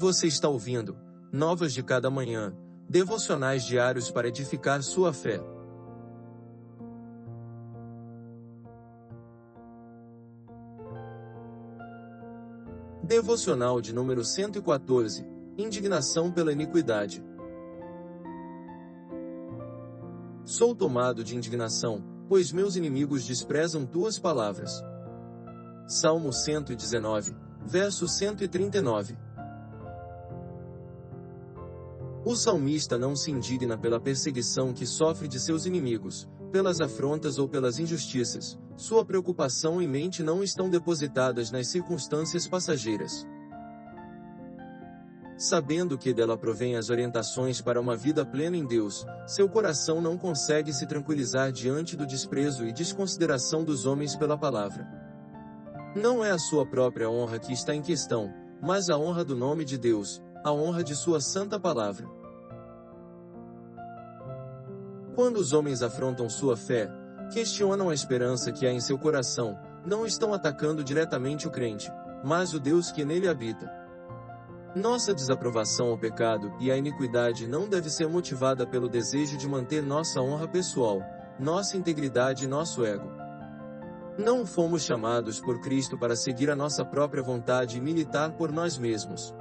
Você 0.00 0.28
está 0.28 0.48
ouvindo 0.48 0.96
Novas 1.30 1.74
de 1.74 1.82
Cada 1.82 2.08
Manhã, 2.08 2.56
devocionais 2.88 3.66
diários 3.66 4.10
para 4.10 4.28
edificar 4.28 4.82
sua 4.82 5.12
fé. 5.12 5.38
Devocional 13.02 13.78
de 13.82 13.92
número 13.92 14.24
114 14.24 15.22
Indignação 15.58 16.32
pela 16.32 16.50
iniquidade. 16.50 17.22
Sou 20.46 20.74
tomado 20.74 21.22
de 21.22 21.36
indignação, 21.36 22.02
pois 22.26 22.52
meus 22.52 22.74
inimigos 22.74 23.26
desprezam 23.26 23.84
tuas 23.84 24.18
palavras. 24.18 24.82
Salmo 25.86 26.32
119, 26.32 27.36
verso 27.66 28.08
139. 28.08 29.28
O 32.24 32.36
salmista 32.36 32.98
não 32.98 33.16
se 33.16 33.30
indigna 33.30 33.78
pela 33.78 33.98
perseguição 33.98 34.74
que 34.74 34.84
sofre 34.84 35.26
de 35.26 35.40
seus 35.40 35.64
inimigos, 35.64 36.28
pelas 36.52 36.80
afrontas 36.80 37.38
ou 37.38 37.48
pelas 37.48 37.78
injustiças. 37.78 38.58
Sua 38.76 39.04
preocupação 39.04 39.80
e 39.80 39.86
mente 39.86 40.22
não 40.22 40.42
estão 40.42 40.68
depositadas 40.68 41.50
nas 41.50 41.68
circunstâncias 41.68 42.46
passageiras. 42.46 43.26
Sabendo 45.38 45.96
que 45.96 46.12
dela 46.12 46.36
provém 46.36 46.76
as 46.76 46.90
orientações 46.90 47.62
para 47.62 47.80
uma 47.80 47.96
vida 47.96 48.26
plena 48.26 48.58
em 48.58 48.66
Deus, 48.66 49.06
seu 49.26 49.48
coração 49.48 49.98
não 49.98 50.18
consegue 50.18 50.70
se 50.70 50.86
tranquilizar 50.86 51.50
diante 51.50 51.96
do 51.96 52.06
desprezo 52.06 52.66
e 52.66 52.72
desconsideração 52.72 53.64
dos 53.64 53.86
homens 53.86 54.14
pela 54.14 54.36
palavra. 54.36 54.86
Não 55.96 56.22
é 56.22 56.30
a 56.30 56.38
sua 56.38 56.66
própria 56.66 57.08
honra 57.08 57.38
que 57.38 57.54
está 57.54 57.74
em 57.74 57.80
questão, 57.80 58.30
mas 58.60 58.90
a 58.90 58.98
honra 58.98 59.24
do 59.24 59.34
nome 59.34 59.64
de 59.64 59.78
Deus, 59.78 60.22
a 60.44 60.52
honra 60.52 60.82
de 60.82 60.94
sua 60.94 61.20
santa 61.20 61.58
palavra. 61.58 62.08
Quando 65.14 65.36
os 65.36 65.52
homens 65.52 65.82
afrontam 65.82 66.28
sua 66.28 66.56
fé, 66.56 66.90
questionam 67.32 67.90
a 67.90 67.94
esperança 67.94 68.50
que 68.50 68.66
há 68.66 68.72
em 68.72 68.80
seu 68.80 68.98
coração, 68.98 69.58
não 69.84 70.06
estão 70.06 70.32
atacando 70.32 70.82
diretamente 70.82 71.46
o 71.46 71.50
crente, 71.50 71.90
mas 72.24 72.54
o 72.54 72.60
Deus 72.60 72.90
que 72.90 73.04
nele 73.04 73.28
habita. 73.28 73.70
Nossa 74.74 75.12
desaprovação 75.12 75.88
ao 75.88 75.98
pecado 75.98 76.52
e 76.60 76.70
à 76.70 76.76
iniquidade 76.76 77.46
não 77.48 77.68
deve 77.68 77.90
ser 77.90 78.08
motivada 78.08 78.66
pelo 78.66 78.88
desejo 78.88 79.36
de 79.36 79.48
manter 79.48 79.82
nossa 79.82 80.20
honra 80.20 80.46
pessoal, 80.46 81.02
nossa 81.38 81.76
integridade 81.76 82.44
e 82.44 82.48
nosso 82.48 82.84
ego. 82.84 83.10
Não 84.16 84.46
fomos 84.46 84.82
chamados 84.82 85.40
por 85.40 85.60
Cristo 85.60 85.98
para 85.98 86.14
seguir 86.14 86.50
a 86.50 86.56
nossa 86.56 86.84
própria 86.84 87.22
vontade 87.22 87.78
e 87.78 87.80
militar 87.80 88.32
por 88.32 88.52
nós 88.52 88.78
mesmos. 88.78 89.34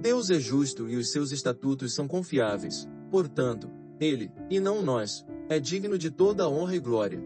Deus 0.00 0.30
é 0.30 0.40
justo 0.40 0.88
e 0.88 0.96
os 0.96 1.12
seus 1.12 1.30
estatutos 1.30 1.94
são 1.94 2.08
confiáveis, 2.08 2.88
portanto, 3.10 3.70
Ele, 4.00 4.32
e 4.48 4.58
não 4.58 4.80
nós, 4.80 5.26
é 5.46 5.60
digno 5.60 5.98
de 5.98 6.10
toda 6.10 6.44
a 6.44 6.48
honra 6.48 6.74
e 6.74 6.80
glória. 6.80 7.22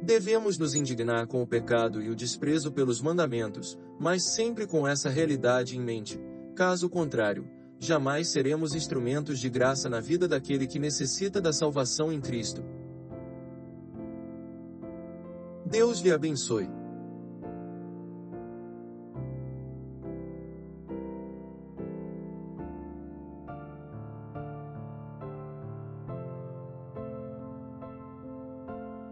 Devemos 0.00 0.56
nos 0.56 0.76
indignar 0.76 1.26
com 1.26 1.42
o 1.42 1.46
pecado 1.46 2.00
e 2.00 2.10
o 2.10 2.14
desprezo 2.14 2.70
pelos 2.70 3.00
mandamentos, 3.00 3.76
mas 3.98 4.34
sempre 4.34 4.68
com 4.68 4.86
essa 4.86 5.08
realidade 5.08 5.76
em 5.76 5.80
mente. 5.80 6.20
Caso 6.54 6.88
contrário, 6.88 7.48
jamais 7.80 8.30
seremos 8.30 8.72
instrumentos 8.72 9.40
de 9.40 9.50
graça 9.50 9.88
na 9.88 9.98
vida 9.98 10.28
daquele 10.28 10.68
que 10.68 10.78
necessita 10.78 11.40
da 11.40 11.52
salvação 11.52 12.12
em 12.12 12.20
Cristo. 12.20 12.62
Deus 15.66 15.98
lhe 15.98 16.12
abençoe. 16.12 16.68